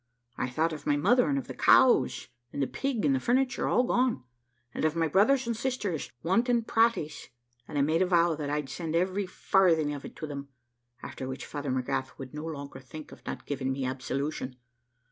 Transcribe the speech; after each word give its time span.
I 0.35 0.49
thought 0.49 0.73
of 0.73 0.87
my 0.87 0.97
mother, 0.97 1.29
and 1.29 1.37
of 1.37 1.45
the 1.45 1.53
cows, 1.53 2.27
and 2.51 2.59
the 2.59 2.65
pig, 2.65 3.05
and 3.05 3.13
the 3.13 3.19
furniture, 3.19 3.67
all 3.67 3.83
gone; 3.83 4.23
and 4.73 4.83
of 4.83 4.95
my 4.95 5.07
brothers 5.07 5.45
and 5.45 5.55
sisters 5.55 6.09
wanting 6.23 6.63
praties, 6.63 7.29
and 7.67 7.77
I 7.77 7.81
made 7.83 8.01
a 8.01 8.07
vow 8.07 8.33
that 8.33 8.49
I'd 8.49 8.67
send 8.67 8.95
every 8.95 9.27
farthing 9.27 9.93
of 9.93 10.03
it 10.03 10.15
to 10.15 10.25
them, 10.25 10.47
after 11.03 11.27
which 11.27 11.45
Father 11.45 11.69
McGrath 11.69 12.17
would 12.17 12.33
no 12.33 12.45
longer 12.45 12.79
think 12.79 13.11
of 13.11 13.23
not 13.27 13.45
giving 13.45 13.71
me 13.71 13.85
absolution. 13.85 14.55